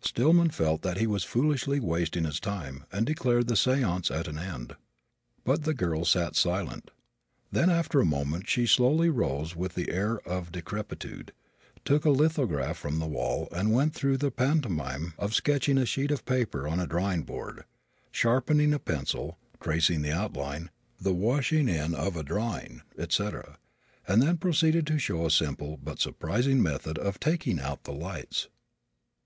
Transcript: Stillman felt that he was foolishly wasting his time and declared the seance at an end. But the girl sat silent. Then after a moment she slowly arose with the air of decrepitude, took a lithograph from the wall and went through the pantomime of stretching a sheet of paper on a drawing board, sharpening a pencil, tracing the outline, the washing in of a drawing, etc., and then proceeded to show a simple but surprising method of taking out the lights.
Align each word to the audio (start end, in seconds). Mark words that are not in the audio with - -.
Stillman 0.00 0.50
felt 0.50 0.82
that 0.82 0.96
he 0.96 1.06
was 1.06 1.22
foolishly 1.22 1.78
wasting 1.78 2.24
his 2.24 2.40
time 2.40 2.84
and 2.90 3.06
declared 3.06 3.46
the 3.46 3.54
seance 3.54 4.10
at 4.10 4.26
an 4.26 4.36
end. 4.40 4.74
But 5.44 5.62
the 5.62 5.72
girl 5.72 6.04
sat 6.04 6.34
silent. 6.34 6.90
Then 7.52 7.70
after 7.70 8.00
a 8.00 8.04
moment 8.04 8.48
she 8.48 8.66
slowly 8.66 9.06
arose 9.06 9.54
with 9.54 9.76
the 9.76 9.92
air 9.92 10.18
of 10.26 10.50
decrepitude, 10.50 11.32
took 11.84 12.04
a 12.04 12.10
lithograph 12.10 12.76
from 12.76 12.98
the 12.98 13.06
wall 13.06 13.46
and 13.52 13.72
went 13.72 13.94
through 13.94 14.16
the 14.16 14.32
pantomime 14.32 15.14
of 15.16 15.32
stretching 15.32 15.78
a 15.78 15.86
sheet 15.86 16.10
of 16.10 16.24
paper 16.24 16.66
on 16.66 16.80
a 16.80 16.88
drawing 16.88 17.22
board, 17.22 17.62
sharpening 18.10 18.74
a 18.74 18.80
pencil, 18.80 19.38
tracing 19.62 20.02
the 20.02 20.10
outline, 20.10 20.70
the 21.00 21.14
washing 21.14 21.68
in 21.68 21.94
of 21.94 22.16
a 22.16 22.24
drawing, 22.24 22.82
etc., 22.98 23.60
and 24.08 24.20
then 24.20 24.38
proceeded 24.38 24.88
to 24.88 24.98
show 24.98 25.24
a 25.24 25.30
simple 25.30 25.76
but 25.80 26.00
surprising 26.00 26.60
method 26.60 26.98
of 26.98 27.20
taking 27.20 27.60
out 27.60 27.84
the 27.84 27.92
lights. 27.92 28.48